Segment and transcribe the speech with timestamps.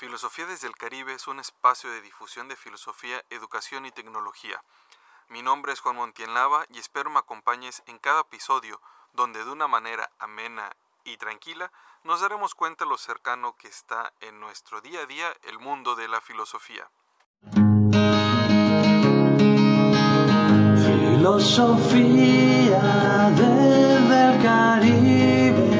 [0.00, 4.64] Filosofía desde el Caribe es un espacio de difusión de filosofía, educación y tecnología.
[5.28, 8.80] Mi nombre es Juan Montienlava y espero me acompañes en cada episodio
[9.12, 10.74] donde de una manera amena
[11.04, 11.70] y tranquila
[12.02, 16.08] nos daremos cuenta lo cercano que está en nuestro día a día el mundo de
[16.08, 16.88] la filosofía.
[21.12, 22.80] Filosofía
[23.36, 25.76] desde el Caribe,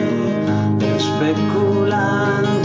[0.95, 2.60] especulando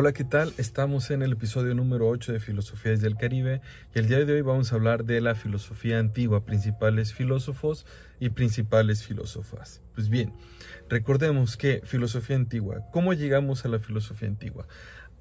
[0.00, 0.54] Hola, ¿qué tal?
[0.56, 3.60] Estamos en el episodio número 8 de Filosofía desde el Caribe
[3.94, 7.84] y el día de hoy vamos a hablar de la filosofía antigua, principales filósofos
[8.18, 9.82] y principales filósofas.
[9.94, 10.32] Pues bien,
[10.88, 14.66] recordemos que filosofía antigua, ¿cómo llegamos a la filosofía antigua?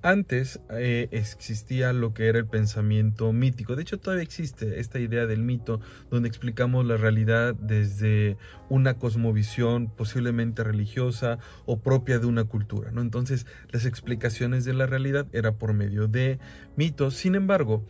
[0.02, 3.76] Antes eh, existía lo que era el pensamiento mítico.
[3.76, 8.38] De hecho, todavía existe esta idea del mito donde explicamos la realidad desde
[8.70, 12.91] una cosmovisión posiblemente religiosa o propia de una cultura.
[12.91, 13.02] ¿no?
[13.02, 16.39] Entonces, las explicaciones de la realidad era por medio de
[16.78, 17.16] mitos.
[17.16, 17.84] Sin embargo,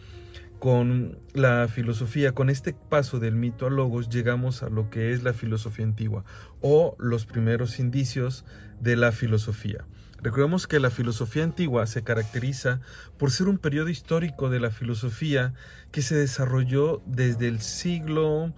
[0.58, 5.22] con la filosofía, con este paso del mito a logos, llegamos a lo que es
[5.22, 6.26] la filosofía antigua
[6.60, 8.46] o los primeros indicios
[8.82, 9.86] de la filosofía.
[10.22, 12.82] Recordemos que la filosofía antigua se caracteriza
[13.18, 15.54] por ser un periodo histórico de la filosofía
[15.92, 18.54] que se desarrolló desde el siglo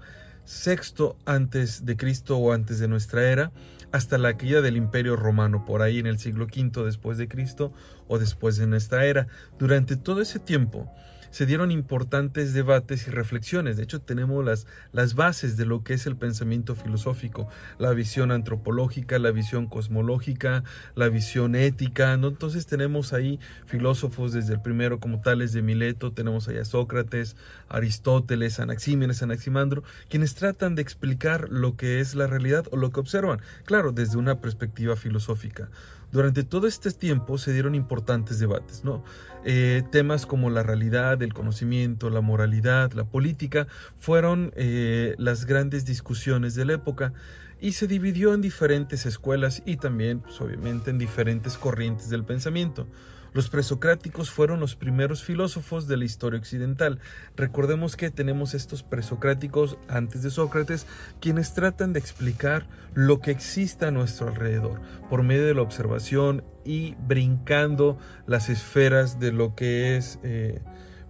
[0.46, 3.52] VI antes de Cristo o antes de nuestra era
[3.92, 7.74] hasta la caída del Imperio Romano, por ahí en el siglo V después de Cristo
[8.08, 9.28] o después de nuestra era.
[9.60, 10.90] Durante todo ese tiempo,
[11.32, 13.78] se dieron importantes debates y reflexiones.
[13.78, 17.48] De hecho, tenemos las, las bases de lo que es el pensamiento filosófico,
[17.80, 20.64] la visión antropológica, la visión cosmológica,
[20.96, 22.16] la visión ética.
[22.18, 22.28] ¿no?
[22.28, 27.36] Entonces tenemos ahí filósofos desde el primero como tales de Mileto, tenemos ahí a Sócrates,
[27.70, 33.00] Aristóteles, Anaxímenes, Anaximandro, quienes tratan de explicar lo que es la realidad o lo que
[33.00, 35.70] observan, claro, desde una perspectiva filosófica.
[36.12, 39.04] Durante todo este tiempo se dieron importantes debates, ¿no?
[39.44, 45.86] Eh, temas como la realidad, el conocimiento, la moralidad, la política, fueron eh, las grandes
[45.86, 47.14] discusiones de la época
[47.60, 52.88] y se dividió en diferentes escuelas y también, pues, obviamente, en diferentes corrientes del pensamiento.
[53.34, 57.00] Los presocráticos fueron los primeros filósofos de la historia occidental.
[57.38, 60.86] Recordemos que tenemos estos presocráticos antes de Sócrates,
[61.22, 66.44] quienes tratan de explicar lo que existe a nuestro alrededor por medio de la observación
[66.66, 67.98] y brincando
[68.28, 70.20] las esferas de lo que es...
[70.24, 70.62] Eh,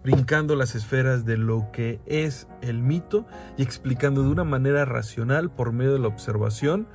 [0.04, 5.52] brincando las esferas de lo que es el mito y explicando de una manera racional
[5.52, 6.88] por medio de la observación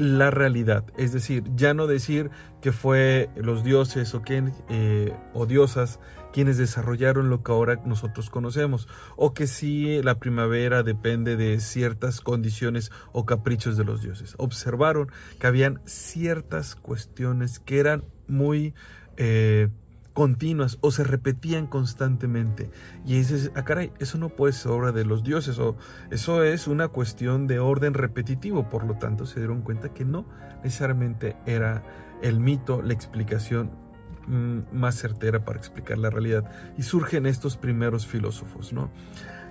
[0.00, 0.84] la realidad.
[0.96, 2.30] Es decir, ya no decir
[2.62, 6.00] que fue los dioses o, eh, o diosas
[6.32, 12.22] quienes desarrollaron lo que ahora nosotros conocemos, o que si la primavera depende de ciertas
[12.22, 14.36] condiciones o caprichos de los dioses.
[14.38, 18.72] Observaron que habían ciertas cuestiones que eran muy
[19.18, 19.68] eh,
[20.12, 22.70] continuas o se repetían constantemente.
[23.04, 25.76] Y dices, ah, caray, eso no puede ser obra de los dioses o
[26.10, 28.68] eso es una cuestión de orden repetitivo.
[28.68, 30.26] Por lo tanto, se dieron cuenta que no
[30.62, 31.82] necesariamente era
[32.22, 33.70] el mito la explicación
[34.26, 36.50] mm, más certera para explicar la realidad.
[36.76, 38.90] Y surgen estos primeros filósofos, ¿no?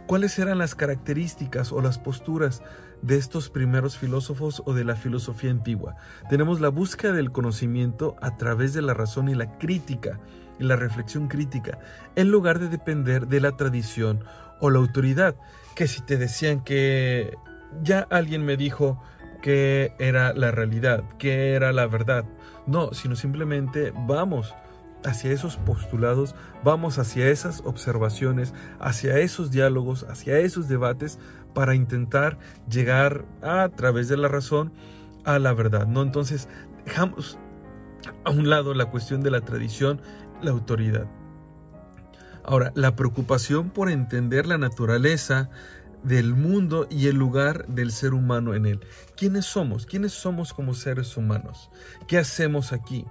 [0.10, 2.64] ¿Cuáles eran las características o las posturas
[3.04, 5.98] de estos primeros filósofos o de la filosofía antigua?
[6.32, 10.20] Tenemos la búsqueda del conocimiento a través de la razón y la crítica
[10.60, 11.80] y la reflexión crítica,
[12.16, 14.24] en lugar de depender de la tradición
[14.60, 15.36] o la autoridad,
[15.76, 17.36] que si te decían que
[17.82, 19.02] ya alguien me dijo
[19.42, 22.26] que era la realidad, que era la verdad,
[22.68, 24.54] no, sino simplemente vamos
[25.06, 31.20] hacia esos postulados, vamos hacia esas observaciones, hacia esos diálogos, hacia esos debates
[31.54, 32.38] para intentar
[32.70, 34.74] llegar a, través de la razón
[35.24, 36.02] a la verdad, ¿no?
[36.02, 36.48] Entonces,
[36.86, 37.38] dejamos
[38.24, 40.02] a un lado la cuestión de la tradición
[40.42, 41.08] la autoridad.
[42.44, 45.50] Ahora, la preocupación por entender la naturaleza
[46.04, 48.80] del mundo y el lugar del ser humano en él.
[49.18, 49.86] ¿Quiénes somos?
[49.86, 51.70] ¿Quiénes somos como seres humanos?
[52.08, 53.06] ¿Qué hacemos aquí?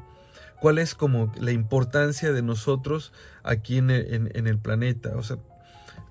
[0.61, 3.13] ¿Cuál es como la importancia de nosotros
[3.43, 5.17] aquí en el, en el planeta?
[5.17, 5.37] O sea,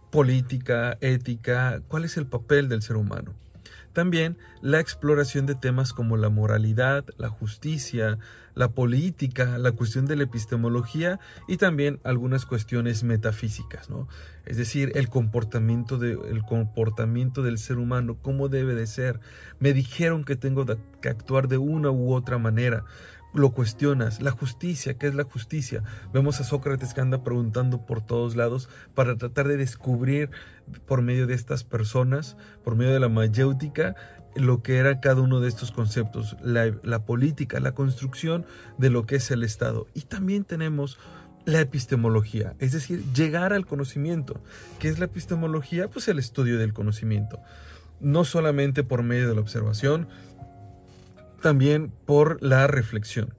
[0.09, 3.33] política, ética, ¿cuál es el papel del ser humano?
[3.97, 8.19] También la exploración de temas como la moralidad, la justicia,
[8.53, 14.07] la política, la cuestión de la epistemología y también algunas cuestiones metafísicas, ¿no?
[14.45, 19.19] Es decir, el comportamiento, de, el comportamiento del ser humano, cómo debe de ser.
[19.59, 20.67] Me dijeron que tengo
[21.01, 22.85] que actuar de una u otra manera
[23.38, 24.22] lo cuestionas.
[24.22, 25.84] La justicia, ¿qué es la justicia?
[26.13, 30.30] Vemos a Sócrates que anda preguntando por todos lados para tratar de descubrir
[30.86, 33.95] por medio de estas personas, por medio de la mayéutica,
[34.36, 38.45] lo que era cada uno de estos conceptos, la, la política, la construcción
[38.78, 39.88] de lo que es el Estado.
[39.94, 40.98] Y también tenemos
[41.45, 44.42] la epistemología, es decir, llegar al conocimiento.
[44.80, 45.90] ¿Qué es la epistemología?
[45.90, 47.40] Pues el estudio del conocimiento.
[48.00, 50.07] No solamente por medio de la observación,
[51.47, 53.33] también por la reflexión.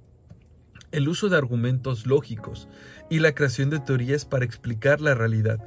[0.93, 2.67] El uso de argumentos lógicos
[3.11, 5.59] y la creación de teorías para explicar la realidad.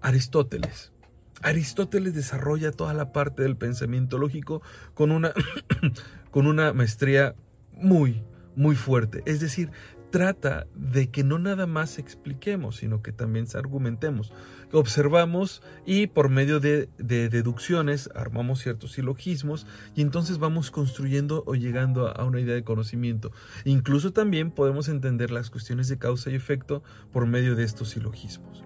[0.00, 0.94] Aristóteles.
[1.42, 4.62] Aristóteles desarrolla toda la parte del pensamiento lógico
[4.94, 5.34] con una,
[6.30, 7.34] con una maestría
[7.74, 8.22] muy,
[8.56, 9.22] muy fuerte.
[9.26, 9.70] Es decir,
[10.14, 14.32] trata de que no nada más expliquemos, sino que también argumentemos.
[14.70, 19.66] Observamos y por medio de, deducciones armamos ciertos silogismos
[19.96, 23.32] y entonces vamos construyendo o llegando a una idea de conocimiento.
[23.64, 28.62] Incluso también podemos entender las cuestiones de causa y efecto por medio de estos silogismos.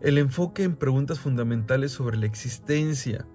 [0.00, 3.26] El enfoque en preguntas fundamentales sobre la existencia,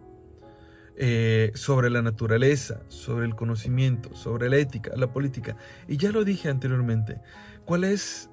[1.01, 5.55] eh, sobre la naturaleza, sobre el conocimiento, sobre la ética, la política.
[5.87, 7.21] Y ya lo dije anteriormente,
[7.63, 8.29] ¿cuál es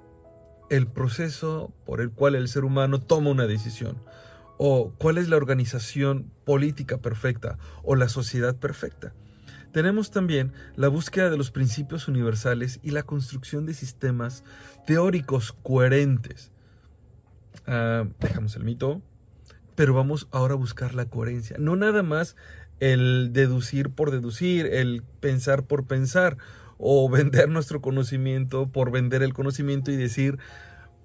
[0.68, 4.02] el proceso por el cual el ser humano toma una decisión?
[4.58, 9.14] ¿O cuál es la organización política perfecta o la sociedad perfecta?
[9.70, 14.42] Tenemos también la búsqueda de los principios universales y la construcción de sistemas
[14.88, 16.50] teóricos coherentes.
[17.64, 19.02] Ah, dejamos el mito,
[19.76, 21.56] pero vamos ahora a buscar la coherencia.
[21.58, 22.34] No nada más
[22.80, 26.36] el deducir por deducir, el pensar por pensar,
[26.78, 30.38] o vender nuestro conocimiento por vender el conocimiento y decir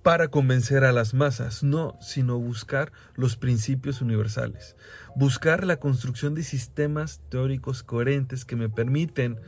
[0.03, 4.75] para convencer a las masas, no, sino buscar los principios universales,
[5.15, 9.39] buscar la construcción de sistemas teóricos coherentes que me permiten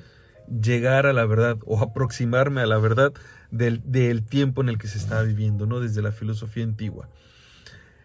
[0.48, 3.14] llegar a la verdad o aproximarme a la verdad
[3.50, 5.80] del, tiempo en el que se está viviendo, ¿no?
[5.80, 7.10] Desde la filosofía antigua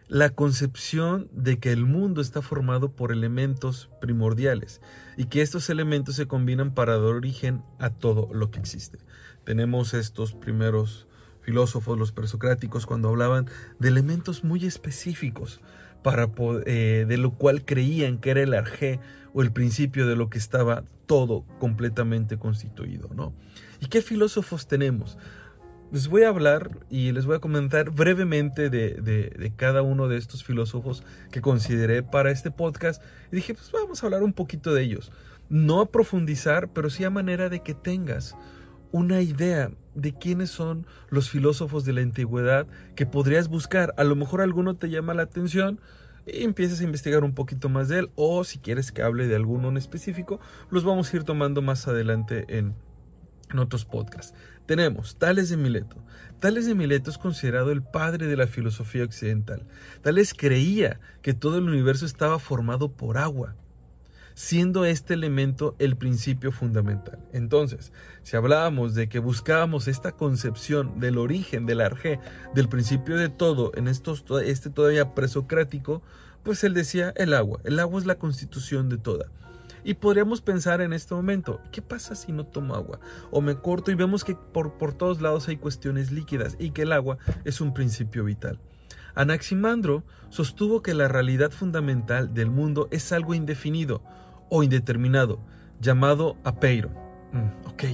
[0.08, 4.81] la concepción de que el mundo está formado por elementos primordiales
[5.16, 8.99] y que estos elementos se combinan para dar origen a todo lo que existe.
[9.44, 11.06] Tenemos estos primeros
[11.43, 13.46] filósofos, los presocráticos, cuando hablaban
[13.78, 15.60] de elementos muy específicos
[16.02, 16.31] para
[16.66, 19.00] eh, de lo cual creían que era el arjé
[19.34, 23.34] o el principio de lo que estaba todo completamente constituido, ¿no?
[23.81, 25.19] ¿Y qué filósofos tenemos?
[25.90, 30.44] Les voy a hablar y les voy a comentar brevemente de, cada uno de estos
[30.44, 33.02] filósofos que consideré para este podcast.
[33.32, 35.12] Y dije, pues vamos a hablar un poquito de ellos.
[35.49, 38.37] No a profundizar, pero sí a manera de que tengas
[38.93, 43.94] una idea de quiénes son los filósofos de la antigüedad que podrías buscar.
[43.96, 45.81] A lo mejor alguno te llama la atención
[46.26, 48.11] y empiezas a investigar un poquito más de él.
[48.14, 50.38] O si quieres que hable de alguno en específico,
[50.70, 52.75] los vamos a ir tomando más adelante en,
[53.50, 54.35] en otros podcasts.
[54.67, 55.97] Tenemos Tales de Mileto.
[56.41, 59.62] Tales de Mileto es considerado el padre de la filosofía occidental.
[60.03, 63.55] Tales creía que todo el universo estaba formado por agua,
[64.35, 67.19] siendo este elemento el principio fundamental.
[67.33, 67.93] Entonces,
[68.23, 72.21] si hablábamos de que buscábamos esta concepción del origen, del arjé,
[72.55, 76.03] del principio de todo, en estos, este todavía presocrático,
[76.44, 77.61] pues él decía el agua.
[77.65, 79.27] El agua es la constitución de toda.
[79.85, 83.01] Y podríamos pensar en este momento, ¿qué pasa si no tomo agua?
[83.31, 86.83] O me corto y vemos que por, por todos lados hay cuestiones líquidas y que
[86.83, 88.59] el agua es un principio vital.
[89.15, 94.03] Anaximandro sostuvo que la realidad fundamental del mundo es algo indefinido
[94.49, 95.41] o indeterminado,
[95.81, 96.93] llamado apeiron.
[97.33, 97.85] Mm, ok.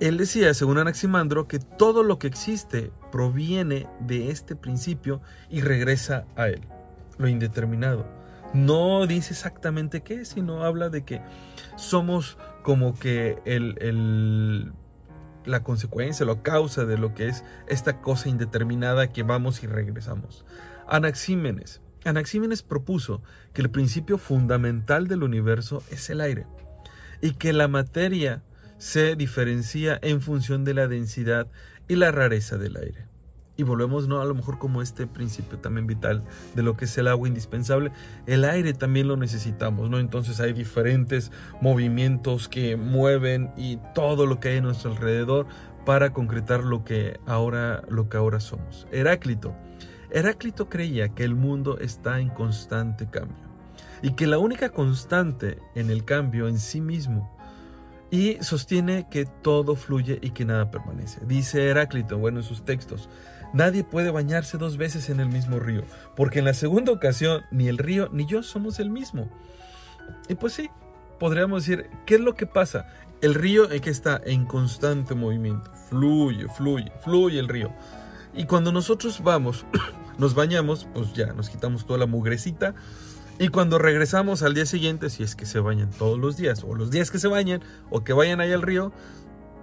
[0.00, 6.24] Él decía, según Anaximandro, que todo lo que existe proviene de este principio y regresa
[6.34, 6.62] a él,
[7.18, 8.04] lo indeterminado.
[8.54, 11.22] No dice exactamente qué, sino habla de que
[11.76, 14.72] somos como que el,
[15.46, 20.44] la consecuencia, la causa de lo que es esta cosa indeterminada que vamos y regresamos.
[20.86, 21.80] Anaxímenes.
[22.04, 23.22] Anaxímenes propuso
[23.54, 26.46] que el principio fundamental del universo es el aire
[27.20, 28.42] y que la materia
[28.76, 31.46] se diferencia en función de la densidad
[31.86, 33.11] y la rareza del aire
[33.62, 36.22] y volvemos no a lo mejor como este principio también vital
[36.54, 37.92] de lo que es el agua indispensable.
[38.26, 44.40] El aire también lo necesitamos no entonces hay diferentes movimientos que mueven y todo lo
[44.40, 45.46] que hay a nuestro alrededor
[45.86, 48.86] para concretar lo que ahora lo que ahora somos.
[48.92, 49.54] Heráclito.
[50.10, 53.52] Heráclito creía que el mundo está en constante cambio
[54.02, 57.34] y que la única constante en el cambio en sí mismo
[58.12, 61.24] y sostiene que todo fluye y que nada permanece.
[61.24, 63.08] Dice Heráclito, bueno, en sus textos,
[63.52, 65.82] Nadie puede bañarse dos veces en el mismo río,
[66.16, 69.28] porque en la segunda ocasión ni el río ni yo somos el mismo.
[70.28, 70.70] Y pues sí,
[71.18, 72.86] podríamos decir, ¿qué es lo que pasa?
[73.20, 77.72] El río es que está en constante movimiento, fluye, fluye, fluye el río.
[78.34, 79.66] Y cuando nosotros vamos,
[80.18, 82.74] nos bañamos, pues ya nos quitamos toda la mugrecita.
[83.38, 86.74] Y cuando regresamos al día siguiente, si es que se bañan todos los días, o
[86.74, 88.92] los días que se bañan, o que vayan ahí al río,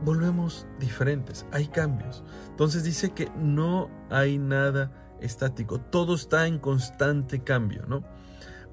[0.04, 2.24] volvemos diferentes, hay cambios.
[2.50, 4.92] Entonces dice que no hay nada
[5.22, 8.04] estático, todo está en constante cambio, ¿no?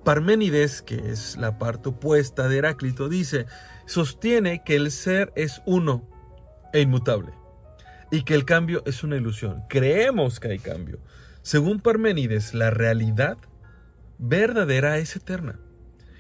[0.05, 3.47] Parménides, que es la parte opuesta de Heráclito, dice,
[3.87, 6.09] sostiene que el ser es uno
[6.73, 7.33] e inmutable
[8.13, 9.65] y que el cambio es una ilusión.
[9.69, 11.01] Creemos que hay cambio.
[11.43, 13.37] Según Parménides, la realidad
[14.19, 15.59] verdadera es eterna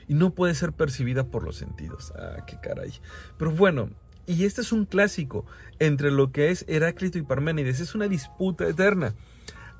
[0.09, 2.13] y no puede ser percibida por los sentidos.
[2.17, 2.93] Ah, qué caray.
[3.39, 3.91] Pero bueno,
[4.27, 5.47] y este es un clásico
[5.79, 7.81] entre lo que es Heráclito y Parménides.
[7.81, 9.15] Es una disputa eterna.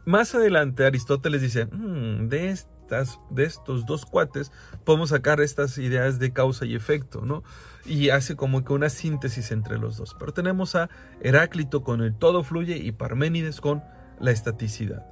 [0.05, 4.53] Más adelante Aristóteles dice, "Mm, de, estas, de estos dos cuates
[4.85, 7.43] podemos sacar estas ideas de causa y efecto, ¿no?
[7.85, 10.15] Y hace como que una síntesis entre los dos.
[10.19, 10.89] Pero tenemos a
[11.21, 13.83] Heráclito con el todo fluye y Parménides con
[14.21, 15.05] la estaticidad.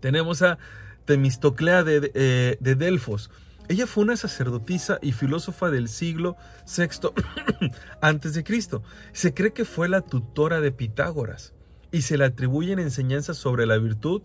[0.00, 0.58] Tenemos a
[1.04, 3.30] Temistoclea de, eh, de Delfos.
[3.72, 6.36] Ella fue una sacerdotisa y filósofa del siglo
[6.66, 7.08] VI
[8.02, 8.82] antes de Cristo.
[9.14, 11.54] Se cree que fue la tutora de Pitágoras
[11.90, 14.20] y se le atribuyen enseñanzas sobre la virtud,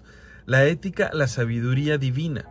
[0.45, 2.49] la ética, la sabiduría divina.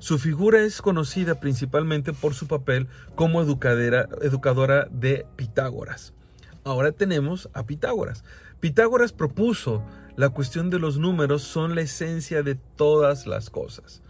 [0.00, 6.14] Su figura es conocida principalmente por su papel como educadora, educadora de Pitágoras.
[6.64, 8.24] Ahora tenemos a Pitágoras.
[8.58, 9.84] Pitágoras propuso
[10.16, 14.02] la cuestión de los números son la esencia de todas las cosas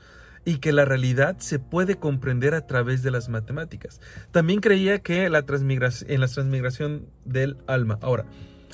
[0.45, 4.01] y que la realidad se puede comprender a través de las matemáticas.
[4.31, 7.99] También creía que en la transmigración del alma.
[8.03, 8.27] Ahora,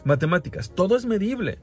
[0.05, 1.59] matemáticas, todo es medible.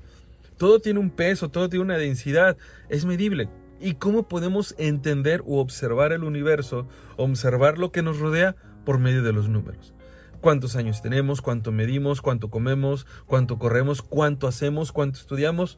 [0.58, 2.58] Todo tiene un peso, todo tiene una densidad,
[2.90, 3.50] es medible.
[3.80, 9.22] ¿Y cómo podemos entender o observar el universo, observar lo que nos rodea por medio
[9.22, 9.94] de los números?
[10.42, 11.42] ¿Cuántos años tenemos?
[11.42, 12.22] ¿Cuánto medimos?
[12.22, 13.06] ¿Cuánto comemos?
[13.28, 14.02] ¿Cuánto corremos?
[14.02, 14.92] ¿Cuánto hacemos?
[14.92, 15.78] ¿Cuánto estudiamos?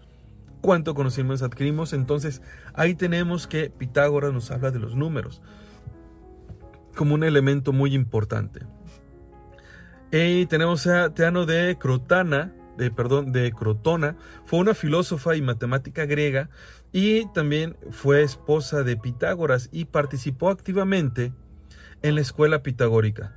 [0.62, 1.94] ¿Cuánto conocimientos adquirimos?
[1.94, 2.42] Entonces,
[2.74, 5.42] ahí tenemos que Pitágoras nos habla de los números
[6.96, 8.60] como un elemento muy importante.
[10.12, 16.06] Y tenemos a Teano de Crotana, de, perdón, de Crotona, fue una filósofa y matemática
[16.06, 16.50] griega
[16.92, 21.32] y también fue esposa de Pitágoras y participó activamente
[22.02, 23.36] en la escuela pitagórica,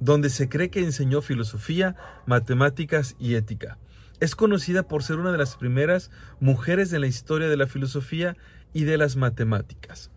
[0.00, 1.96] donde se cree que enseñó filosofía,
[2.26, 3.78] matemáticas y ética.
[4.18, 8.36] Es conocida por ser una de las primeras mujeres de la historia de la filosofía
[8.72, 10.10] y de las matemáticas.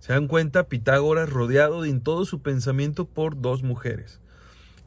[0.00, 4.20] Se dan cuenta, Pitágoras rodeado en todo su pensamiento por dos mujeres.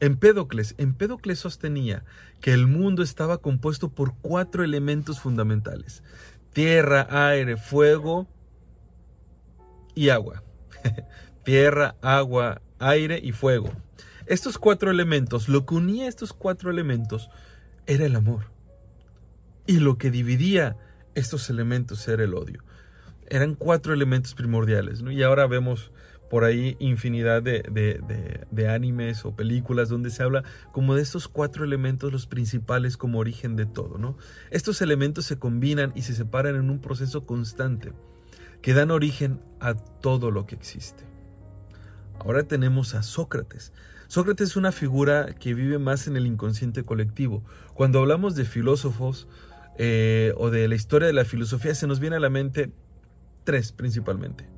[0.00, 2.04] Empédocles, Empédocles sostenía
[2.40, 6.04] que el mundo estaba compuesto por cuatro elementos fundamentales:
[6.52, 8.28] tierra, aire, fuego
[9.94, 10.44] y agua.
[11.44, 13.72] tierra, agua, aire y fuego.
[14.26, 17.30] Estos cuatro elementos, lo que unía a estos cuatro elementos
[17.86, 18.57] era el amor.
[19.68, 20.78] Y lo que dividía
[21.14, 22.64] estos elementos era el odio.
[23.28, 25.12] Eran cuatro elementos primordiales, ¿no?
[25.12, 25.92] Y ahora vemos
[26.30, 31.28] por ahí infinidad de, de, de, animes o películas donde se habla como de estos
[31.28, 34.16] cuatro elementos los principales como origen de todo.
[34.50, 37.92] Estos elementos se combinan y se separan en un proceso constante
[38.62, 41.04] que dan origen a todo lo que existe.
[42.20, 43.74] Ahora tenemos a Sócrates.
[44.08, 47.44] Sócrates es una figura que vive más en el inconsciente colectivo.
[47.74, 49.28] Cuando hablamos de filósofos
[49.78, 52.72] eh, o de la historia de la filosofía se nos viene a la mente
[53.44, 54.48] tres principalmente.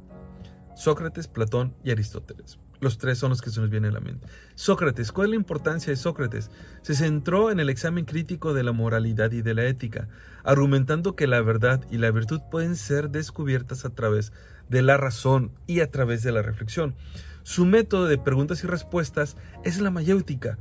[0.75, 2.59] Sócrates, Platón y Aristóteles.
[2.81, 4.27] Los tres son los que se nos vienen a la mente.
[4.55, 6.51] Sócrates, ¿cuál es la importancia de Sócrates?
[6.81, 10.09] Se centró en el examen crítico de la moralidad y de la ética,
[10.43, 14.33] argumentando que la verdad y la virtud pueden ser descubiertas a través
[14.71, 16.95] de la razón y a través de la reflexión.
[17.43, 20.57] Su método de preguntas y respuestas es la mayéutica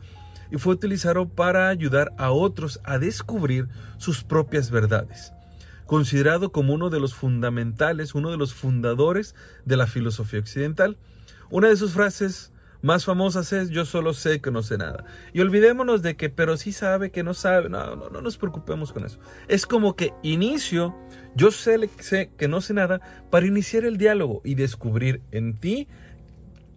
[0.51, 5.33] y fue utilizado para ayudar a otros a descubrir sus propias verdades
[5.89, 9.33] considerado como uno de los fundamentales, uno de los fundadores
[9.65, 10.97] de la filosofía occidental.
[11.49, 12.53] Una de sus frases
[12.83, 15.03] más famosas es yo solo sé que no sé nada.
[15.33, 17.69] Y olvidémonos de que pero sí sabe que no sabe.
[17.69, 19.19] No, no, no nos preocupemos con eso.
[19.47, 20.95] Es como que inicio,
[21.35, 23.01] yo sé, sé que no sé nada
[23.31, 25.87] para iniciar el diálogo y descubrir en ti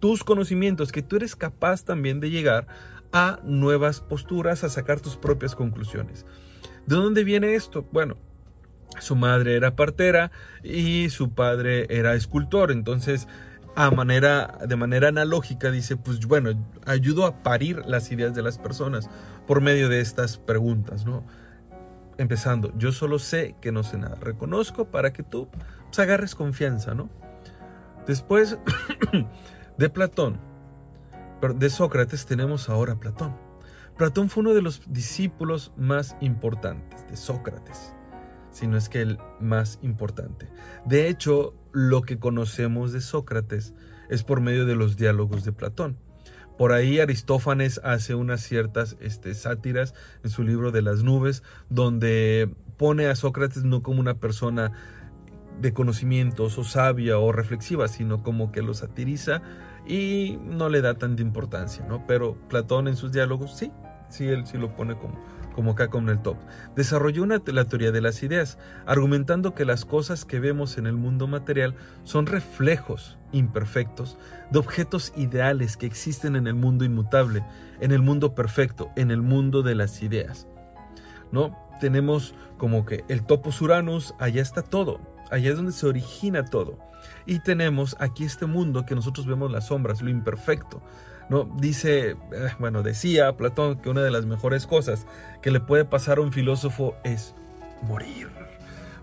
[0.01, 2.67] tus conocimientos, que tú eres capaz también de llegar
[3.13, 6.27] a nuevas posturas, a sacar tus propias conclusiones.
[6.87, 7.87] ¿De dónde viene esto?
[7.93, 8.17] Bueno,
[9.01, 10.31] su madre era partera
[10.63, 12.73] y su padre era escultor.
[12.73, 13.29] Entonces,
[13.75, 16.51] a manera, de manera analógica, dice, pues bueno,
[16.87, 19.09] ayudo a parir las ideas de las personas
[19.47, 21.25] por medio de estas preguntas, ¿no?
[22.19, 24.17] Empezando, yo solo sé que no sé nada.
[24.21, 25.49] Reconozco para que tú
[25.87, 27.09] pues, agarres confianza, ¿no?
[28.07, 28.59] Después
[29.79, 30.39] de Platón,
[31.51, 33.37] de Sócrates tenemos ahora a Platón.
[33.99, 37.95] Platón fue uno de los discípulos más importantes de Sócrates,
[38.53, 40.49] si no es que el más importante.
[40.87, 43.75] De hecho, lo que conocemos de Sócrates
[44.09, 45.99] es por medio de los diálogos de Platón.
[46.57, 52.55] Por ahí Aristófanes hace unas ciertas este, sátiras en su libro de las nubes, donde
[52.77, 54.73] pone a Sócrates no como una persona
[55.61, 59.43] de conocimientos o sabia o reflexiva, sino como que lo satiriza
[59.87, 62.07] y no le da tanta importancia, ¿no?
[62.07, 63.73] Pero Platón en sus diálogos sí,
[64.09, 65.19] sí, él sí lo pone como,
[65.55, 66.37] como acá como en el top.
[66.77, 70.95] Desarrolló una, la teoría de las ideas, argumentando que las cosas que vemos en el
[70.95, 74.19] mundo material son reflejos imperfectos
[74.51, 77.45] de objetos ideales que existen en el mundo inmutable,
[77.81, 80.47] en el mundo perfecto, en el mundo de las ideas.
[81.33, 81.59] ¿No?
[81.81, 85.01] Tenemos como que el topos Uranus, allá está todo,
[85.33, 86.79] allá es donde se origina todo.
[87.27, 90.83] Y tenemos aquí este mundo que nosotros vemos las sombras, lo imperfecto.
[91.29, 91.45] ¿no?
[91.59, 92.17] Dice, eh,
[92.59, 95.07] bueno, decía Platón que una de las mejores cosas
[95.41, 97.35] que le puede pasar a un filósofo es
[97.83, 98.29] morir.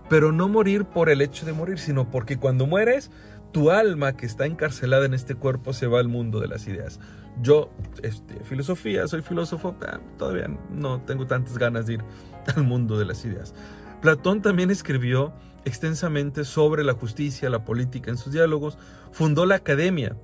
[0.08, 3.10] Pero no morir por el hecho de morir, sino porque cuando mueres,
[3.52, 7.00] tu alma que está encarcelada en este cuerpo se va al mundo de las ideas.
[7.42, 7.70] Yo,
[8.02, 12.04] este, filosofía, soy filósofo, ah, todavía no tengo tantas ganas de ir
[12.56, 13.54] al mundo de las ideas.
[14.00, 15.32] Platón también escribió
[15.64, 18.78] extensamente sobre la justicia, la política en sus diálogos,
[19.12, 20.16] fundó la academia,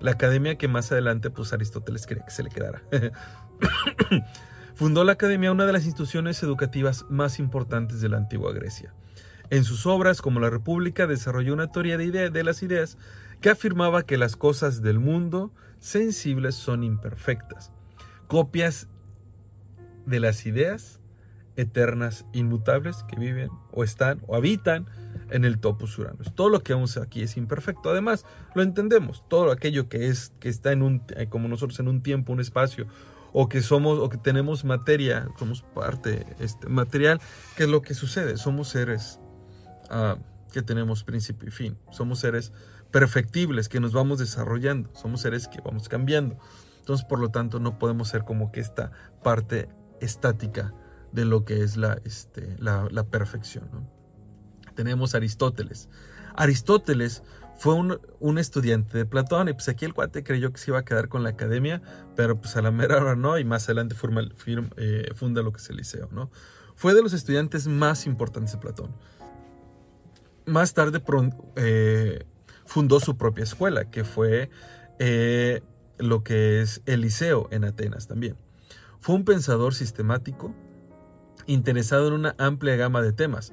[0.00, 2.82] la academia que más adelante pues Aristóteles quería que se le quedara.
[4.74, 8.94] fundó la academia, una de las instituciones educativas más importantes de la antigua Grecia.
[9.50, 12.98] En sus obras, como La República, desarrolló una teoría de, de las ideas
[13.40, 17.70] que afirmaba que las cosas del mundo sensibles son imperfectas,
[18.26, 18.88] copias
[20.06, 21.00] de las ideas
[21.56, 24.86] eternas, inmutables, que viven o están o habitan
[25.30, 26.34] en el topos Uranus.
[26.34, 27.90] Todo lo que vemos aquí es imperfecto.
[27.90, 29.24] Además, lo entendemos.
[29.28, 32.40] Todo aquello que es que está en un eh, como nosotros en un tiempo, un
[32.40, 32.86] espacio
[33.32, 37.20] o que somos o que tenemos materia, somos parte este material,
[37.56, 38.36] ¿qué es lo que sucede?
[38.36, 39.18] Somos seres
[39.90, 40.16] ah,
[40.52, 41.78] que tenemos principio y fin.
[41.90, 42.52] Somos seres
[42.92, 44.90] perfectibles que nos vamos desarrollando.
[44.94, 46.38] Somos seres que vamos cambiando.
[46.78, 48.92] Entonces, por lo tanto, no podemos ser como que esta
[49.22, 49.68] parte
[50.00, 50.74] estática
[51.14, 53.88] de lo que es la, este, la, perfección.
[54.74, 55.88] Tenemos Aristóteles.
[56.34, 57.22] Aristóteles
[57.56, 60.84] fue un, estudiante de Platón y pues aquí el cuate creyó que se iba a
[60.84, 61.80] quedar con la academia,
[62.16, 63.94] pero pues a la mera hora no y más adelante
[64.76, 66.08] eh, funda lo que es el liceo.
[66.10, 66.32] ¿no?
[66.74, 68.90] Fue de los estudiantes más importantes de Platón.
[70.46, 71.00] Más tarde
[71.54, 72.26] eh,
[72.66, 74.50] fundó su propia escuela, que fue
[74.98, 75.62] eh,
[75.98, 78.36] lo que es el liceo en Atenas también.
[78.98, 80.54] Fue un pensador sistemático,
[81.46, 83.52] interesado en una amplia gama de temas,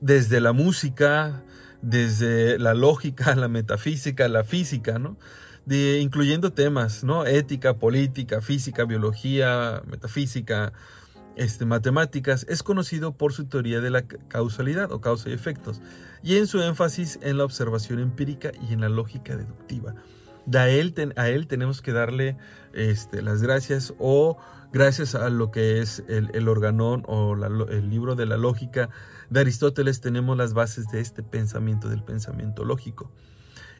[0.00, 1.42] desde la música,
[1.82, 5.00] desde la lógica, la metafísica, la física,
[5.66, 7.26] incluyendo temas, ¿no?
[7.26, 10.72] Ética, política, física, biología, metafísica,
[11.36, 15.80] este, matemáticas, es conocido por su teoría de la causalidad o causa y efectos,
[16.22, 19.94] y en su énfasis en la observación empírica y en la lógica deductiva.
[20.52, 22.36] A él, a él tenemos que darle
[22.72, 24.38] este, las gracias o
[24.74, 28.90] Gracias a lo que es el, organón o el libro de la lógica
[29.30, 33.08] de Aristóteles tenemos las bases de este pensamiento, del pensamiento lógico.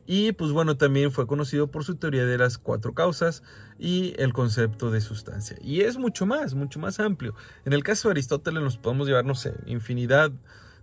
[0.07, 3.43] Y pues bueno, también fue conocido por su teoría de las cuatro causas
[3.77, 5.57] y el concepto de sustancia.
[5.61, 7.35] Y es mucho más, mucho más amplio.
[7.65, 10.31] En el caso de Aristóteles nos podemos llevar, no sé, infinidad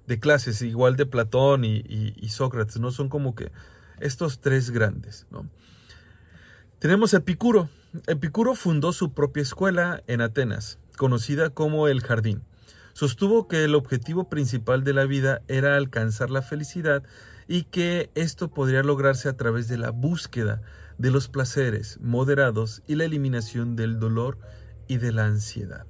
[0.08, 2.92] de clases, igual de Platón y, y Sócrates, ¿no?
[2.92, 3.50] Son como que
[4.02, 5.48] estos tres grandes, ¿no?
[6.82, 7.70] Tenemos Epicuro,
[8.08, 12.42] Epicuro fundó su propia escuela en Atenas, conocida como el Jardín.
[12.94, 17.04] Sostuvo que el objetivo principal de la vida era alcanzar la felicidad
[17.48, 20.64] y que esto podría lograrse a través de la búsqueda
[20.98, 24.40] de los placeres moderados y la eliminación del dolor
[24.88, 25.86] y de la ansiedad.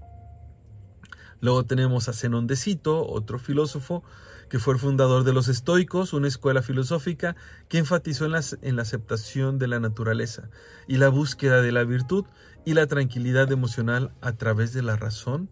[1.39, 4.03] Luego tenemos a Zenón de Cito, otro filósofo,
[4.51, 7.37] que fue el fundador de los estoicos, una escuela filosófica
[7.69, 10.49] que enfatizó en, en la aceptación de la naturaleza
[10.89, 12.25] y la búsqueda de la virtud
[12.65, 15.49] y la tranquilidad emocional a través de la razón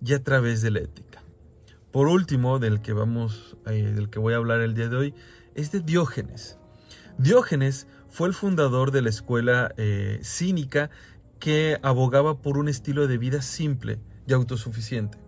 [0.00, 1.20] y a través de la ética.
[1.90, 5.14] Por último, del que vamos, eh, del que voy a hablar el día de hoy,
[5.56, 6.58] es de Diógenes.
[7.18, 10.90] Diógenes fue el fundador de la escuela eh, cínica
[11.40, 15.18] que abogaba por un estilo de vida simple y autosuficiente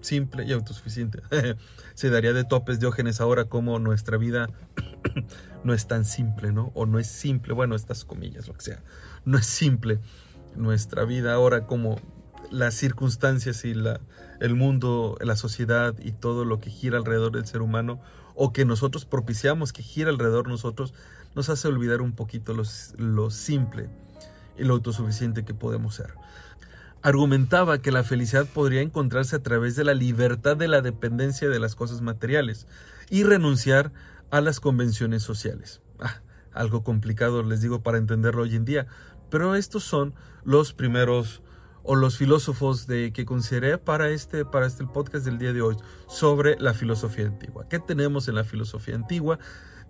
[0.00, 1.22] simple y autosuficiente.
[1.94, 4.48] Se daría de topes Diógenes ahora como nuestra vida
[5.64, 6.72] no es tan simple, ¿no?
[6.74, 8.82] O no es simple, bueno, estas comillas, lo que sea.
[9.24, 10.00] No es simple
[10.56, 12.00] nuestra vida ahora como
[12.50, 14.00] las circunstancias y la,
[14.40, 18.00] el mundo, la sociedad y todo lo que gira alrededor del ser humano
[18.34, 20.94] o que nosotros propiciamos que gira alrededor de nosotros,
[21.34, 22.62] nos hace olvidar un poquito lo,
[22.96, 23.88] lo simple
[24.58, 26.14] y lo autosuficiente que podemos ser.
[27.02, 31.58] Argumentaba que la felicidad podría encontrarse a través de la libertad de la dependencia de
[31.58, 32.66] las cosas materiales
[33.08, 33.90] y renunciar
[34.30, 35.80] a las convenciones sociales.
[35.98, 36.20] Ah,
[36.52, 38.86] algo complicado, les digo, para entenderlo hoy en día,
[39.30, 41.42] pero estos son los primeros
[41.90, 45.76] o los filósofos de, que consideré para este, para este podcast del día de hoy
[46.06, 47.68] sobre la filosofía antigua.
[47.68, 49.40] ¿Qué tenemos en la filosofía antigua?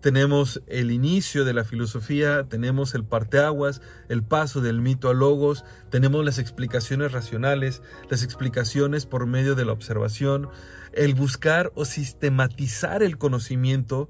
[0.00, 5.66] Tenemos el inicio de la filosofía, tenemos el parteaguas, el paso del mito a logos,
[5.90, 10.48] tenemos las explicaciones racionales, las explicaciones por medio de la observación,
[10.94, 14.08] el buscar o sistematizar el conocimiento.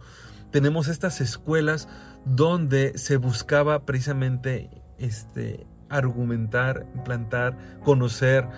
[0.53, 1.89] Tenemos estas escuelas
[2.25, 8.49] donde se buscaba precisamente este, argumentar, implantar, conocer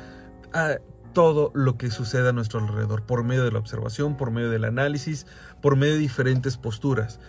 [0.53, 0.79] a
[1.12, 4.64] todo lo que sucede a nuestro alrededor por medio de la observación, por medio del
[4.64, 5.27] análisis,
[5.61, 7.21] por medio de diferentes posturas.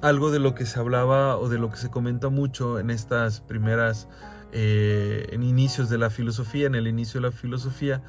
[0.00, 3.40] Algo de lo que se hablaba o de lo que se comenta mucho en estas
[3.40, 4.08] primeras,
[4.52, 8.02] eh, en inicios de la filosofía, en el inicio de la filosofía,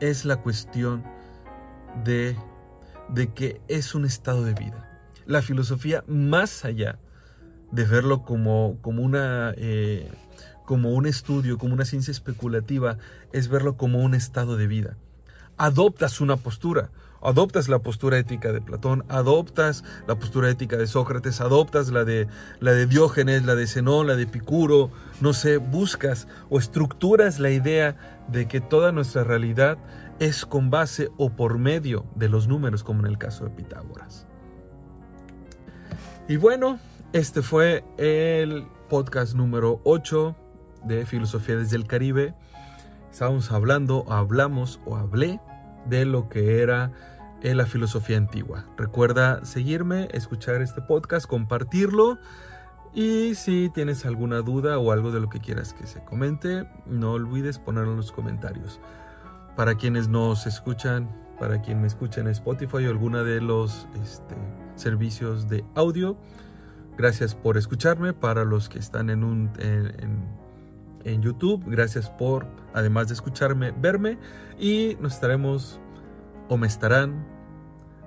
[0.00, 1.04] es la cuestión
[2.04, 2.36] de,
[3.08, 4.84] de que es un estado de vida.
[5.26, 6.98] La filosofía, más allá
[7.72, 9.52] de verlo como, como una...
[9.56, 10.10] Eh,
[10.68, 12.98] como un estudio, como una ciencia especulativa,
[13.32, 14.98] es verlo como un estado de vida.
[15.56, 16.90] Adoptas una postura,
[17.22, 22.28] adoptas la postura ética de Platón, adoptas la postura ética de Sócrates, adoptas la de,
[22.60, 24.90] la de Diógenes, la de Zenón, la de Epicuro,
[25.22, 29.78] no sé, buscas o estructuras la idea de que toda nuestra realidad
[30.18, 34.26] es con base o por medio de los números, como en el caso de Pitágoras.
[36.28, 36.78] Y bueno,
[37.14, 40.36] este fue el podcast número 8
[40.88, 42.34] de Filosofía desde el Caribe,
[43.10, 45.40] estábamos hablando, hablamos o hablé
[45.86, 46.92] de lo que era
[47.42, 48.64] eh, la filosofía antigua.
[48.76, 52.18] Recuerda seguirme, escuchar este podcast, compartirlo
[52.94, 57.12] y si tienes alguna duda o algo de lo que quieras que se comente, no
[57.12, 58.80] olvides ponerlo en los comentarios.
[59.56, 64.34] Para quienes nos escuchan, para quien me escucha en Spotify o alguna de los este,
[64.74, 66.16] servicios de audio,
[66.96, 68.12] gracias por escucharme.
[68.12, 70.37] Para los que están en un en
[71.22, 71.64] YouTube.
[71.66, 74.18] Gracias por, además de escucharme, verme
[74.58, 75.80] y nos estaremos
[76.48, 77.26] o me estarán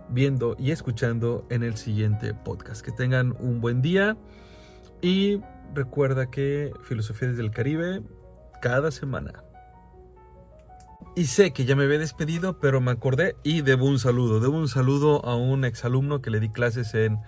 [0.09, 2.83] viendo y escuchando en el siguiente podcast.
[2.83, 4.17] Que tengan un buen día
[5.01, 5.41] y
[5.73, 8.01] recuerda que Filosofía desde el Caribe
[8.61, 9.43] cada semana.
[11.15, 14.39] Y sé que ya me había despedido, pero me acordé y debo un saludo.
[14.39, 17.19] Debo un saludo a un exalumno que le di clases en,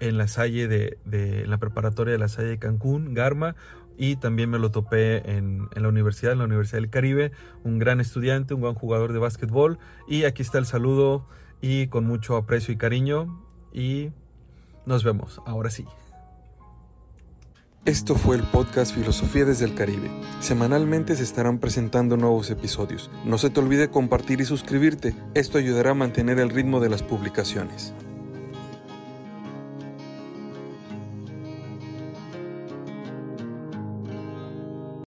[0.00, 3.54] en la Salle de, de la preparatoria de la Salle de Cancún, Garma,
[3.98, 7.32] y también me lo topé en, la universidad, en la Universidad del Caribe,
[7.64, 9.78] un gran estudiante, un gran jugador de básquetbol
[10.08, 11.26] y aquí está el saludo
[11.60, 14.10] y con mucho aprecio y cariño y
[14.84, 15.84] nos vemos, ahora sí.
[17.84, 20.10] Esto fue el podcast Filosofía desde el Caribe.
[20.40, 23.12] Semanalmente se estarán presentando nuevos episodios.
[23.24, 27.04] No se te olvide compartir y suscribirte, esto ayudará a mantener el ritmo de las
[27.04, 27.94] publicaciones.